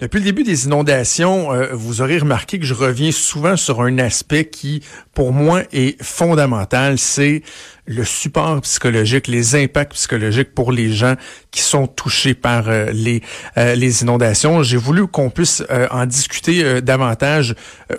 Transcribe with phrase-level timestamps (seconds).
[0.00, 3.98] Depuis le début des inondations, euh, vous aurez remarqué que je reviens souvent sur un
[3.98, 4.82] aspect qui,
[5.12, 7.42] pour moi, est fondamental, c'est
[7.84, 11.16] le support psychologique, les impacts psychologiques pour les gens
[11.50, 13.20] qui sont touchés par euh, les,
[13.58, 14.62] euh, les inondations.
[14.62, 17.54] J'ai voulu qu'on puisse en discuter davantage.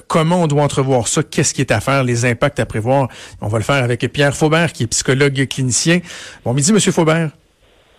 [0.08, 1.22] comment on doit entrevoir ça?
[1.22, 2.04] Qu'est-ce qui est à faire?
[2.04, 3.10] Les impacts à prévoir?
[3.42, 6.00] On va le faire avec Pierre Faubert, qui est psychologue clinicien.
[6.44, 7.30] Bon midi, Monsieur Faubert.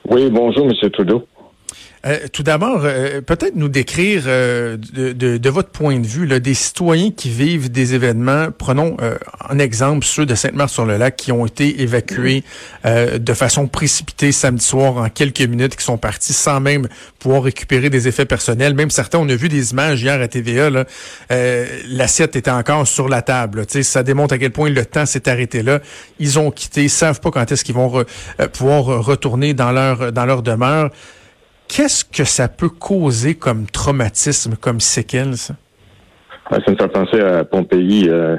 [0.09, 1.25] Oui, bonjour, Monsieur Trudeau.
[2.05, 6.27] Euh, tout d'abord, euh, peut-être nous décrire euh, de, de, de, votre point de vue
[6.27, 8.49] là, des citoyens qui vivent des événements.
[8.57, 8.97] Prenons
[9.49, 12.43] un exemple ceux de Sainte-Marthe-sur-le-Lac qui ont été évacués
[12.85, 16.89] de façon précipitée samedi soir en quelques minutes, qui sont partis sans même
[17.19, 18.75] pouvoir récupérer des effets personnels.
[18.75, 20.71] Même certains, on a vu des images hier à TVA.
[20.71, 20.85] Là,
[21.89, 23.65] l'assiette était encore sur la table.
[23.69, 25.81] sais, ça démontre à quel point le temps s'est arrêté là.
[26.19, 28.05] Ils ont quitté, savent pas quand est-ce qu'ils vont
[28.53, 30.91] pouvoir retourner dans leur dans leur demeure.
[31.75, 35.55] Qu'est-ce que ça peut causer comme traumatisme, comme séquelles, ça?
[36.51, 38.37] Ah, ça me fait penser à Pompéi, euh,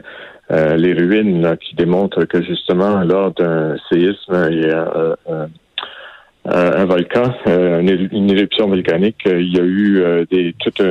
[0.51, 5.17] euh, les ruines qui démontrent que justement, lors d'un séisme il y a
[6.45, 10.81] un volcan, une, éruption volcanique, il y a eu des, toute,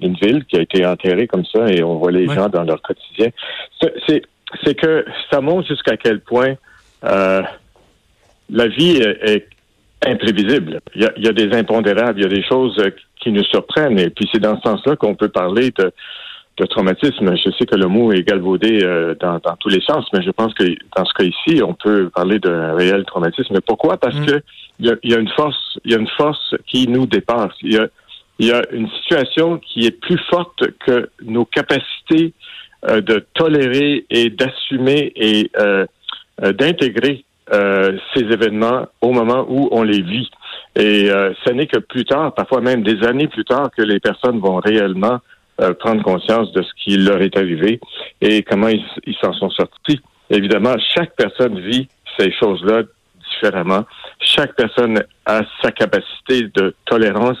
[0.00, 2.80] une ville qui a été enterrée comme ça et on voit les gens dans leur
[2.82, 3.30] quotidien.
[4.06, 6.54] C'est que ça montre jusqu'à quel point
[7.02, 9.48] la vie est
[10.06, 10.80] imprévisible.
[10.94, 13.32] Il y, a, il y, a, des impondérables, il y a des choses euh, qui
[13.32, 13.98] nous surprennent.
[13.98, 15.92] Et puis c'est dans ce sens-là qu'on peut parler de,
[16.58, 17.34] de, traumatisme.
[17.36, 20.30] Je sais que le mot est galvaudé euh, dans, dans, tous les sens, mais je
[20.30, 20.64] pense que
[20.96, 23.60] dans ce cas ici, on peut parler d'un réel traumatisme.
[23.66, 23.96] Pourquoi?
[23.96, 24.26] Parce mm.
[24.26, 24.42] que
[24.80, 27.06] il y, a, il y, a, une force, il y a une force qui nous
[27.06, 27.52] dépasse.
[27.62, 27.86] Il y a,
[28.40, 32.32] il y a une situation qui est plus forte que nos capacités
[32.88, 35.86] euh, de tolérer et d'assumer et euh,
[36.40, 40.30] d'intégrer euh, ces événements au moment où on les vit.
[40.76, 44.00] Et euh, ce n'est que plus tard, parfois même des années plus tard, que les
[44.00, 45.18] personnes vont réellement
[45.60, 47.80] euh, prendre conscience de ce qui leur est arrivé
[48.20, 50.00] et comment ils s'en sont sortis.
[50.30, 51.88] Évidemment, chaque personne vit
[52.18, 52.82] ces choses-là
[53.30, 53.84] différemment.
[54.20, 57.38] Chaque personne a sa capacité de tolérance,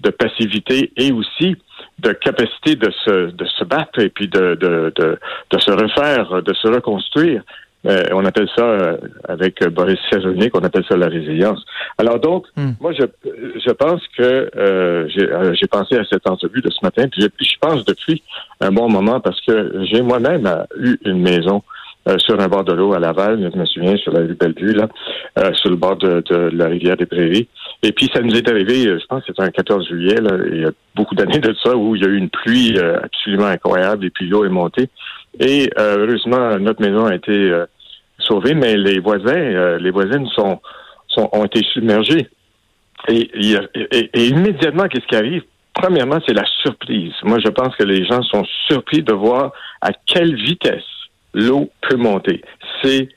[0.00, 1.56] de passivité et aussi
[1.98, 5.18] de capacité de se, de se battre et puis de, de, de,
[5.50, 7.42] de se refaire, de se reconstruire.
[7.86, 8.96] Euh, on appelle ça, euh,
[9.28, 11.64] avec Boris Cyrulnik, on appelle ça la résilience.
[11.98, 12.72] Alors donc, hmm.
[12.80, 17.28] moi, je, je pense que euh, j'ai pensé à cette entrevue de ce matin, puis
[17.40, 18.22] je pense depuis
[18.60, 20.48] un bon moment parce que j'ai moi-même
[20.78, 21.62] eu une maison
[22.18, 24.88] sur un bord de l'eau à Laval, je me souviens, sur la rue Bellevue, là,
[25.54, 27.46] sur le bord de, de, la rivière des Prairies.
[27.84, 30.62] Et puis, ça nous est arrivé, je pense que c'était un 14 juillet, là, il
[30.62, 34.04] y a beaucoup d'années de ça, où il y a eu une pluie absolument incroyable,
[34.04, 34.88] et puis l'eau est montée.
[35.38, 37.52] Et heureusement, notre maison a été
[38.26, 40.60] sauvé, mais les voisins, euh, les voisines sont,
[41.08, 42.28] sont, ont été submergés.
[43.08, 43.30] Et,
[44.14, 45.42] immédiatement, qu'est-ce qui arrive?
[45.74, 47.12] Premièrement, c'est la surprise.
[47.22, 50.84] Moi, je pense que les gens sont surpris de voir à quelle vitesse
[51.34, 52.42] l'eau peut monter.
[52.82, 53.08] C'est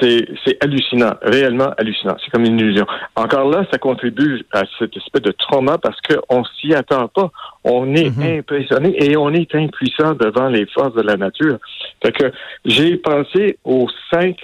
[0.00, 2.16] c'est hallucinant, réellement hallucinant.
[2.22, 2.86] C'est comme une illusion.
[3.16, 7.30] Encore là, ça contribue à cette espèce de trauma parce qu'on s'y attend pas.
[7.64, 8.38] On est mhm.
[8.38, 11.58] impressionné et on est impuissant devant les forces de la nature.
[12.02, 12.32] Fait que
[12.64, 14.36] j'ai pensé aux cinq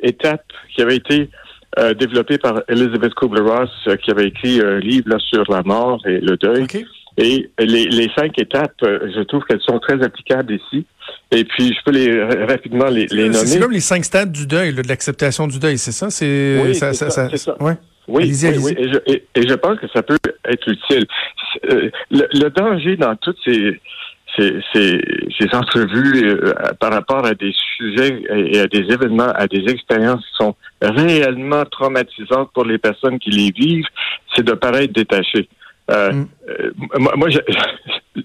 [0.00, 1.30] étapes qui avaient été
[1.78, 6.18] euh, développées par Elizabeth Kubler-Ross, euh, qui avait écrit un livre sur la mort et
[6.18, 6.66] le deuil.
[7.20, 10.86] Et les, les, cinq étapes, euh, je trouve qu'elles sont très applicables ici.
[11.32, 13.44] Et puis, je peux les rapidement les, les nommer.
[13.46, 16.10] C'est comme les cinq stades du deuil, de l'acceptation du deuil, c'est ça?
[16.10, 17.62] C'est oui, ça, ça, ça, ça.
[17.62, 17.74] Ouais.
[18.06, 18.98] Oui, allez -y, oui, Et, je,
[19.34, 21.06] et, je, pense que ça peut être utile.
[21.70, 23.78] Euh, le, le danger dans toutes ces,
[24.36, 25.00] ces, ces,
[25.38, 28.22] ces entrevues euh, par rapport à des sujets
[28.52, 33.30] et à des événements, à des expériences qui sont réellement traumatisantes pour les personnes qui
[33.30, 33.86] les vivent,
[34.34, 35.48] c'est de paraître détaché.
[35.90, 36.28] Euh, mm.
[36.48, 37.28] euh, moi, moi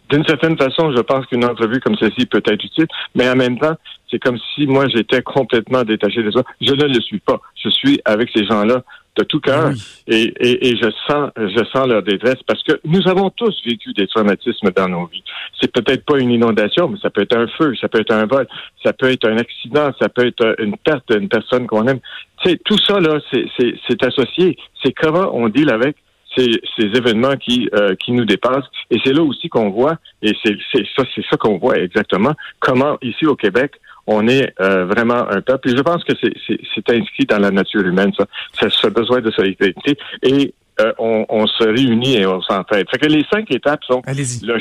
[0.10, 3.60] d'une certaine façon, je pense qu'une entrevue comme celle-ci peut être utile, mais en même
[3.60, 3.76] temps,
[4.10, 6.44] c'est comme si moi j'étais complètement détaché de ça.
[6.62, 7.40] Je ne le suis pas.
[7.56, 8.84] Je suis avec ces gens-là
[9.16, 9.72] de tout cœur
[10.08, 13.94] et, et, et, je sens je sens leur détresse parce que nous avons tous vécu
[13.94, 15.24] des traumatismes dans nos vies.
[15.62, 18.26] C'est peut-être pas une inondation, mais ça peut être un feu, ça peut être un
[18.26, 18.48] vol,
[18.84, 22.00] ça peut être un accident, ça peut être une perte d'une personne qu'on aime.
[22.44, 24.58] Tu sais, tout ça là, c'est associé.
[24.84, 25.96] C'est comment on deal avec
[26.36, 28.70] ces, ces événements qui, euh, qui nous dépassent.
[28.90, 32.98] Et c'est là aussi qu'on voit, et c'est ça, c'est ça qu'on voit exactement, comment
[33.02, 33.74] ici au Québec,
[34.08, 35.70] on est euh, vraiment un peuple.
[35.70, 38.12] Et je pense que c'est inscrit dans la nature humaine,
[38.60, 39.98] ça, ce besoin de solidarité.
[40.22, 42.88] Et euh, on, on, se réunit et on s'entraide.
[42.90, 44.58] Fait que les cinq étapes sont le,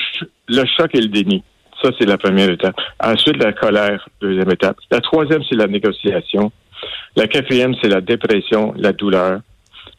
[0.48, 1.42] le choc et le déni.
[1.82, 2.76] Ça, c'est la première étape.
[3.02, 4.76] Ensuite, la colère, deuxième étape.
[4.90, 6.52] La troisième, c'est la négociation.
[7.16, 9.40] La quatrième, c'est la dépression, la douleur.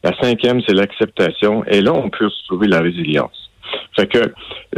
[0.04, 1.64] La cinquième, c'est l'acceptation.
[1.64, 3.50] Et là, on peut trouver la résilience.
[3.96, 4.18] Fait que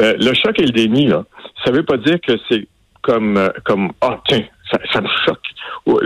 [0.01, 1.25] euh, le choc et le déni, là,
[1.65, 2.69] ça veut pas dire que c'est
[3.03, 5.43] comme euh, comme ah tiens, ça, ça, me choque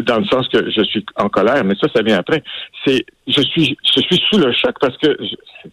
[0.06, 2.42] dans le sens que je suis en colère, mais ça, ça vient après.
[2.84, 5.16] C'est je suis je suis sous le choc parce que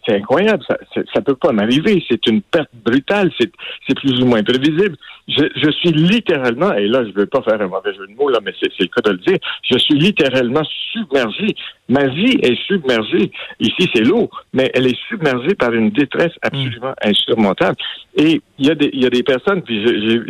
[0.06, 0.76] c'est incroyable, ça,
[1.14, 2.04] ça peut pas m'arriver.
[2.10, 3.50] C'est une perte brutale, c'est
[3.86, 4.96] c'est plus ou moins prévisible.
[5.26, 8.28] Je, je suis littéralement, et là je veux pas faire un mauvais jeu de mots
[8.28, 9.38] là, mais c'est le cas de le dire.
[9.70, 11.54] Je suis littéralement submergé.
[11.88, 13.30] Ma vie est submergée.
[13.60, 17.76] Ici c'est l'eau, mais elle est submergée par une détresse absolument insurmontable.
[18.16, 19.82] Et il y a des il y a des personnes, puis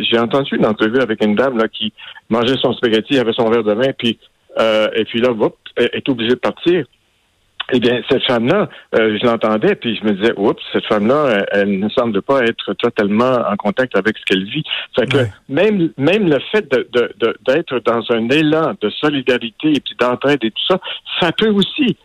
[0.09, 1.91] j'ai entendu une entrevue avec une dame là qui
[2.29, 4.17] mangeait son spaghetti, avait son verre de vin, puis
[4.59, 6.85] euh, et puis là, hop, est obligée de partir.
[7.71, 11.79] Eh bien, cette femme-là, euh, je l'entendais, puis je me disais, oups, cette femme-là, elle,
[11.79, 14.63] ne semble pas être totalement en contact avec ce qu'elle vit.
[14.97, 15.17] Fait que
[15.47, 16.89] même, même le fait de,
[17.47, 20.79] d'être dans un élan de solidarité et puis d'entraide et tout ça,
[21.19, 21.97] ça peut aussi,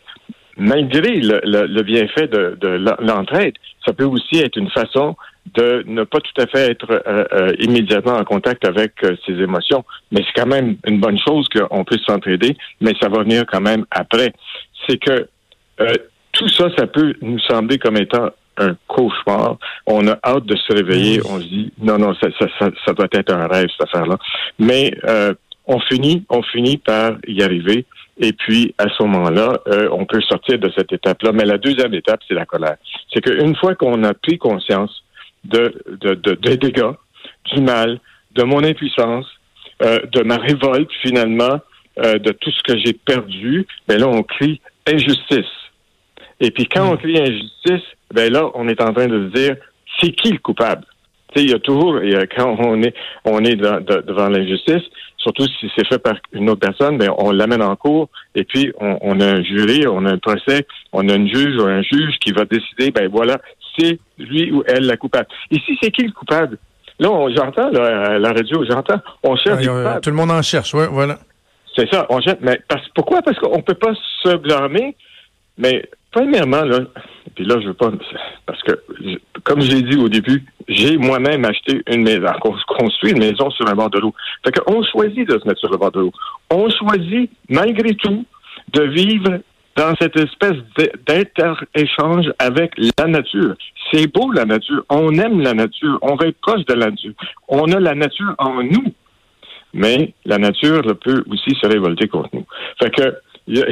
[0.56, 2.68] malgré le, bienfait de, de
[3.00, 3.54] l'entraide,
[3.86, 5.16] ça peut aussi être une façon
[5.52, 9.34] de ne pas tout à fait être euh, euh, immédiatement en contact avec euh, ses
[9.34, 9.84] émotions.
[10.10, 13.60] Mais c'est quand même une bonne chose qu'on puisse s'entraider, mais ça va venir quand
[13.60, 14.32] même après.
[14.88, 15.28] C'est que
[16.32, 19.58] tout ça, ça peut nous sembler comme étant un cauchemar.
[19.86, 21.20] On a hâte de se réveiller.
[21.28, 24.18] On se dit non, non, ça, ça, ça, ça doit être un rêve, cette affaire-là.
[24.58, 24.92] Mais
[25.66, 27.84] on finit, on finit par y arriver.
[28.20, 29.58] Et puis, à ce moment-là,
[29.90, 31.32] on peut sortir de cette étape-là.
[31.32, 32.76] Mais la deuxième étape, c'est la colère.
[33.12, 35.02] C'est qu'une fois qu'on a pris conscience
[35.44, 36.92] de, de, de, des dégâts,
[37.52, 38.00] du mal,
[38.34, 39.26] de mon impuissance,
[39.82, 41.60] euh, de ma révolte finalement,
[41.98, 45.50] euh, de tout ce que j'ai perdu, ben là, on crie injustice.
[46.40, 49.56] Et puis quand on crie injustice, ben là, on est en train de se dire,
[50.00, 50.84] c'est qui le coupable?
[51.32, 52.00] Tu sais, il y a toujours,
[52.36, 52.94] quand on est,
[53.24, 54.82] on est devant l'injustice,
[55.16, 58.72] surtout si c'est fait par une autre personne, ben on l'amène en cours et puis
[58.78, 61.82] on, on, a un jury, on a un procès, on a une juge ou un
[61.82, 63.38] juge qui va décider, ben voilà,
[63.76, 65.26] c'est lui ou elle la coupable.
[65.50, 66.58] Ici, c'est qui le coupable?
[67.00, 70.84] Là, j'entends la, la radio, j'entends, on cherche ah, Tout le monde en cherche, oui,
[70.90, 71.18] voilà.
[71.76, 72.38] C'est ça, on cherche.
[72.40, 73.22] Mais parce, pourquoi?
[73.22, 74.96] Parce qu'on ne peut pas se blâmer.
[75.58, 76.80] Mais premièrement, là,
[77.34, 77.90] puis là, je veux pas,
[78.46, 78.80] parce que,
[79.42, 82.32] comme j'ai dit au début, j'ai moi-même acheté une maison,
[82.66, 84.14] construit une maison sur un bord de l'eau.
[84.44, 86.12] Fait qu'on choisit de se mettre sur le bord de l'eau.
[86.50, 88.24] On choisit, malgré tout,
[88.72, 89.40] de vivre
[89.76, 90.56] dans cette espèce
[91.06, 93.54] d'inter-échange avec la nature.
[93.92, 94.84] C'est beau, la nature.
[94.88, 95.98] On aime la nature.
[96.02, 97.12] On va être proche de la nature.
[97.48, 98.94] On a la nature en nous.
[99.74, 102.46] Mais la nature peut aussi se révolter contre nous.
[102.80, 103.14] Fait que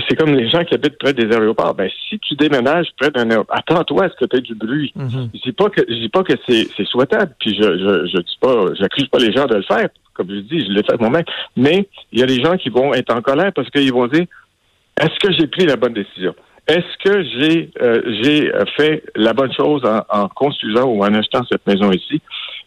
[0.08, 1.74] c'est comme les gens qui habitent près des aéroports.
[1.74, 4.92] Ben, si tu déménages près d'un aéroport, attends-toi à ce que tu aies du bruit.
[4.96, 5.28] Mm-hmm.
[5.34, 7.34] Je dis pas que je dis pas que c'est, souhaitable.
[7.38, 9.88] Puis je, je, je dis pas, j'accuse pas les gens de le faire.
[10.14, 11.24] Comme je dis, je l'ai fait moi-même.
[11.56, 14.26] Mais il y a des gens qui vont être en colère parce qu'ils vont dire
[15.00, 16.34] est-ce que j'ai pris la bonne décision?
[16.68, 21.66] Est-ce que j'ai euh, j'ai fait la bonne chose en, construisant ou en achetant cette
[21.66, 22.20] maison ici?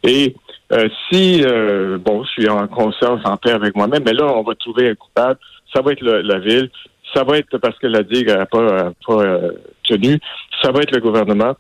[0.04, 0.36] Et
[0.71, 4.43] euh, si euh, bon, je suis en conscience, en paix avec moi-même, mais là, on
[4.43, 5.39] va trouver un coupable.
[5.74, 6.69] Ça va être la ville.
[7.13, 9.39] Ça va être parce que la digue n'a pas, pas
[9.84, 10.19] tenu.
[10.62, 11.55] Ça va être le gouvernement.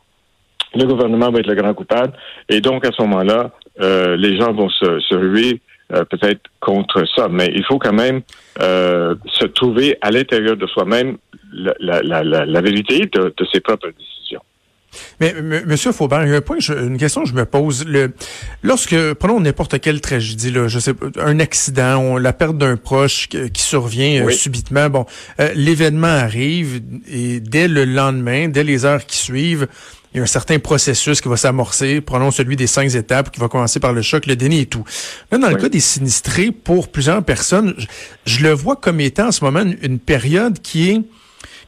[0.73, 2.13] Le gouvernement va être le grand coupable.
[2.49, 5.61] Et donc, à ce moment-là, les gens vont se, se ruer
[5.93, 8.21] euh, peut-être contre ça, mais il faut quand même
[8.59, 11.17] euh, se trouver à l'intérieur de soi-même
[11.53, 14.14] la, la, la, la, vérité de, de, ses propres décisions.
[15.19, 15.33] Mais
[15.65, 17.85] Monsieur Faubert, il y a un point, une question que je me pose.
[17.85, 18.13] Le,
[18.63, 23.61] lorsque prenons n'importe quelle tragédie, là, je sais, un accident, la perte d'un proche qui,
[23.61, 25.05] survient euh, subitement, bon,
[25.55, 29.67] l'événement arrive et dès le lendemain, dès les heures qui suivent,
[30.15, 31.99] il y a un certain processus qui va s'amorcer.
[31.99, 34.85] Prenons celui des cinq étapes qui va commencer par le choc, le déni et tout.
[35.29, 37.75] Là, dans le cas des sinistrés, pour plusieurs personnes,
[38.25, 41.01] je, le vois comme étant en ce moment une période qui est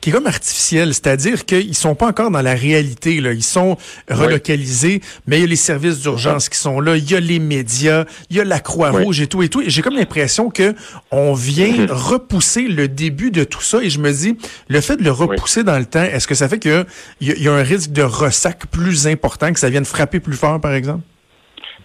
[0.01, 3.19] qui est comme artificiel, c'est-à-dire qu'ils sont pas encore dans la réalité.
[3.21, 3.33] Là.
[3.33, 3.77] Ils sont
[4.09, 7.39] relocalisés, mais il y a les services d'urgence qui sont là, il y a les
[7.39, 9.61] médias, il y a la Croix-Rouge et tout et tout.
[9.61, 10.73] Et j'ai comme l'impression que
[11.11, 11.87] on vient mhm.
[11.89, 13.81] repousser le début de tout ça.
[13.81, 14.37] Et je me dis,
[14.67, 16.85] le fait de le repousser dans le temps, est-ce que ça fait qu'il
[17.21, 20.59] y, y, a un risque de ressac plus important, que ça vienne frapper plus fort,
[20.59, 21.01] par exemple?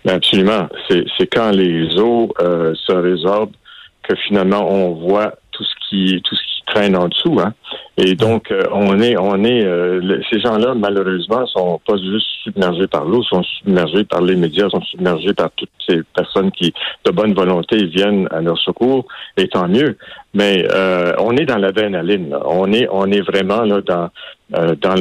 [0.04, 0.69] Ben, absolument.
[0.88, 3.54] C'est quand les eaux euh, se résorbent
[4.02, 7.38] que finalement on voit tout ce qui tout ce qui traînent en dessous.
[7.41, 7.52] Hein.
[7.97, 12.87] Et donc, euh, on est, on est, euh, ces gens-là, malheureusement, sont pas juste submergés
[12.87, 16.73] par l'eau, sont submergés par les médias, sont submergés par toutes ces personnes qui,
[17.05, 19.07] de bonne volonté, viennent à leur secours.
[19.37, 19.97] Et tant mieux.
[20.35, 22.35] Mais euh, on est dans l'adrénaline.
[22.45, 24.11] On est, on est vraiment là dans
[24.83, 24.95] dans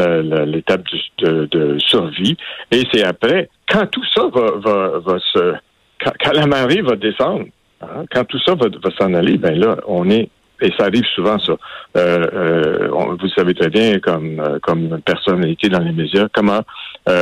[0.45, 0.83] l'étape
[1.19, 2.37] de, de, survie.
[2.71, 5.55] Et c'est après, quand tout ça va, va, va se,
[5.99, 7.47] quand, la marée va descendre,
[7.81, 10.29] hein, quand tout ça va, va s'en aller, ben là, on est
[10.61, 11.53] et ça arrive souvent, ça.
[11.97, 16.61] Euh, euh, vous savez très bien, comme, euh, comme personnalité dans les médias, comment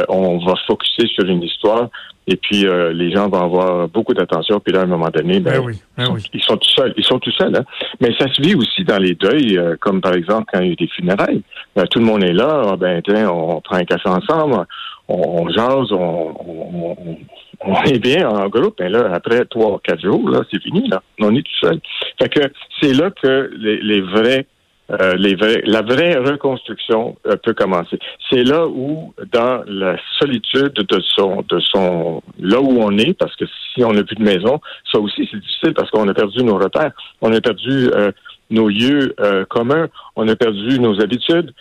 [0.09, 1.87] on va focuser sur une histoire
[2.27, 5.61] et puis les gens vont avoir beaucoup d'attention, puis là, à un moment donné, ben,
[5.63, 6.93] ben ben ils, sont, tout seuls.
[6.95, 7.55] Ils sont tout seuls.
[7.55, 7.63] Hein.
[7.99, 10.75] Mais ça se vit aussi dans les deuils, comme par exemple quand il y a
[10.75, 11.41] des funérailles.
[11.89, 14.65] tout le monde est là, ah, ben on prend un café ensemble,
[15.07, 17.17] on, on jase, on, on,
[17.61, 21.01] on est bien en groupe, mais là, après trois, quatre jours, là, c'est fini, là.
[21.19, 21.79] On est tout seul.
[22.21, 22.41] Fait que
[22.81, 24.45] c'est là que les, les vrais
[24.91, 27.99] euh, les vrais, la vraie reconstruction euh, peut commencer.
[28.27, 33.35] C'est là où, dans la solitude de son, de son, là où on est, parce
[33.35, 34.59] que si on n'a plus de maison,
[34.91, 38.11] ça aussi c'est difficile parce qu'on a perdu nos repères, on a perdu euh,
[38.49, 39.15] nos lieux
[39.47, 41.53] communs, on a perdu nos habitudes.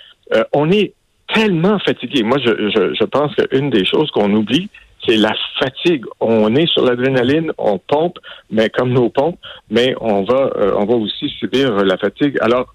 [0.55, 0.95] on est
[1.35, 2.23] tellement fatigué.
[2.23, 4.71] Moi, je, je, je pense qu'une des choses qu'on oublie,
[5.08, 6.04] c'est la fatigue.
[6.20, 8.18] On est sur l'adrénaline, on pompe,
[8.50, 9.38] mais comme nos pompes,
[9.70, 12.36] mais on va, euh, on va aussi subir la fatigue.
[12.40, 12.74] Alors,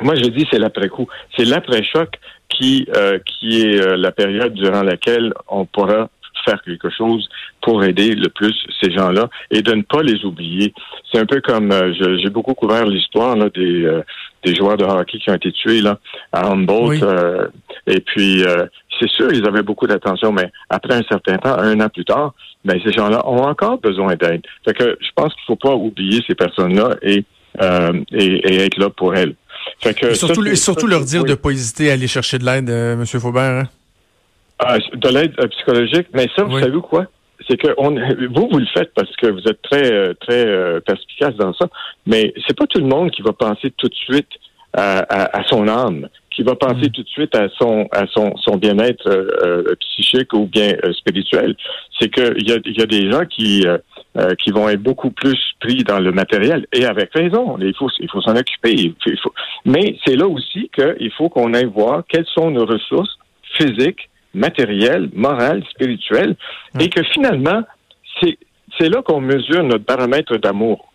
[0.00, 1.08] moi, je dis c'est l'après-coup.
[1.36, 2.10] C'est l'après-choc
[2.48, 6.08] qui, euh, qui est euh, la période durant laquelle on pourra
[6.44, 7.28] faire quelque chose
[7.60, 10.72] pour aider le plus ces gens-là et de ne pas les oublier.
[11.10, 14.02] C'est un peu comme j'ai beaucoup couvert l'histoire des
[14.44, 15.98] des joueurs de hockey qui ont été tués là
[16.32, 17.04] à Humboldt
[17.86, 18.44] et puis
[18.98, 22.34] c'est sûr, ils avaient beaucoup d'attention, mais après un certain temps, un an plus tard,
[22.64, 24.42] ben, ces gens-là ont encore besoin d'aide.
[24.64, 27.24] Fait que je pense qu'il ne faut pas oublier ces personnes-là et,
[27.60, 29.34] euh, et, être là pour elles.
[29.80, 32.70] Fait que surtout, surtout leur dire de ne pas hésiter à aller chercher de l'aide,
[32.70, 33.06] euh, M.
[33.06, 33.42] Faubert.
[33.42, 33.68] Hein?
[34.58, 37.06] Ah, de l'aide euh, psychologique, mais ça, vous savez quoi?
[37.46, 41.52] C'est que on, vous, vous le faites parce que vous êtes très, très perspicace dans
[41.54, 41.68] ça,
[42.06, 44.28] mais c'est pas tout le monde qui va penser tout de suite
[44.74, 46.92] à, son âme, qui va penser mm.
[46.92, 50.92] tout de suite à son à son, son bien-être euh, euh, psychique ou bien euh,
[50.92, 51.56] spirituel.
[51.98, 53.64] C'est qu'il y a, y a des gens qui
[54.42, 57.56] qui vont être beaucoup plus pris dans le matériel et avec raison.
[57.60, 58.72] Il faut il faut s'en occuper.
[58.72, 59.32] Il faut,
[59.64, 63.16] Mais c'est là aussi qu'il faut qu'on aille voir quelles sont nos ressources
[63.56, 66.36] physiques, matérielles, morales, spirituelles,
[66.74, 66.80] mm.
[66.80, 67.62] et que finalement
[68.20, 68.38] c'est
[68.78, 70.92] c'est là qu'on mesure notre paramètre d'amour.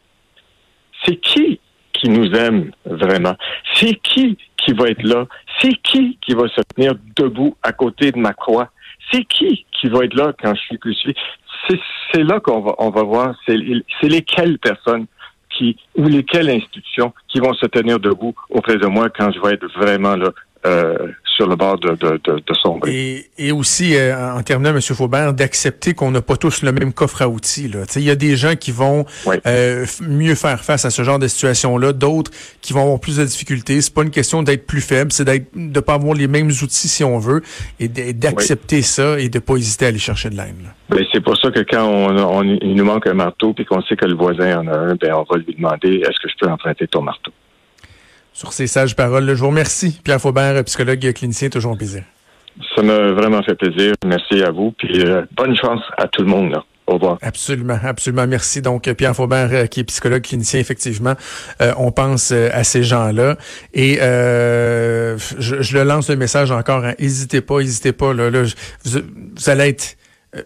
[1.06, 1.60] C'est qui
[1.94, 3.36] qui nous aime vraiment?
[3.76, 5.26] C'est qui qui va être là?
[5.60, 8.70] C'est qui qui va se tenir debout à côté de ma croix?
[9.12, 11.16] C'est qui qui va être là quand je suis crucifié?
[12.12, 13.58] C'est là qu'on va, on va voir, c'est
[14.04, 15.06] lesquelles personnes
[15.50, 19.54] qui, ou lesquelles institutions qui vont se tenir debout auprès de moi quand je vais
[19.54, 20.32] être vraiment là,
[20.66, 23.26] euh, sur le bord de, de, de, de sombrer.
[23.38, 24.82] Et, aussi, euh, en terminant, M.
[24.82, 27.72] Faubert, d'accepter qu'on n'a pas tous le même coffre à outils.
[27.96, 29.06] Il y a des gens qui vont
[29.46, 33.26] euh, mieux faire face à ce genre de situation-là, d'autres qui vont avoir plus de
[33.26, 33.82] difficultés.
[33.82, 36.88] C'est pas une question d'être plus faible, c'est d'être de pas avoir les mêmes outils
[36.88, 37.42] si on veut,
[37.80, 40.56] et d'accepter ça et de pas hésiter à aller chercher de l'aide.
[40.90, 43.82] Ben, c'est pour ça que quand on, on, il nous manque un marteau puis qu'on
[43.82, 46.36] sait que le voisin en a un, ben on va lui demander est-ce que je
[46.40, 47.32] peux emprunter ton marteau?
[48.34, 50.00] Sur ces sages paroles, je vous remercie.
[50.04, 52.04] Pierre Faubert, psychologue clinicien, toujours un plaisir.
[52.76, 53.94] Ça m'a vraiment fait plaisir.
[54.06, 54.72] Merci à vous.
[54.72, 56.60] Puis euh, bonne chance à tout le monde.
[56.88, 57.18] Au revoir.
[57.22, 58.28] Absolument, absolument.
[58.28, 58.62] Merci.
[58.62, 61.14] Donc, Pierre Faubert, euh, qui est psychologue clinicien, effectivement,
[61.62, 63.38] euh, on pense à ces gens-là.
[63.74, 66.84] Et je, le lance le message encore.
[67.00, 68.14] N'hésitez pas, n'hésitez pas.
[68.14, 68.30] Là,
[68.84, 69.00] vous,
[69.50, 69.96] allez être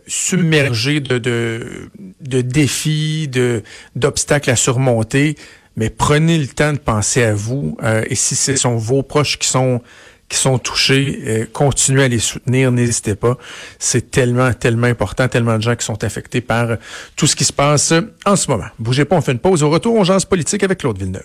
[0.06, 1.90] submergé de, de,
[2.22, 3.64] de défis, de
[3.96, 5.38] d'obstacles à surmonter
[5.78, 7.78] mais prenez le temps de penser à vous.
[7.84, 9.82] Euh, et si ce sont vos proches qui sont
[10.30, 13.38] qui sont touchés, euh, continuez à les soutenir, n'hésitez pas.
[13.80, 16.78] C'est tellement, tellement important, tellement de gens qui sont affectés par
[17.16, 17.94] tout ce qui se passe
[18.26, 18.68] en ce moment.
[18.78, 19.64] Bougez pas, on fait une pause.
[19.64, 21.24] Au retour, on jase politique avec Claude Villeneuve.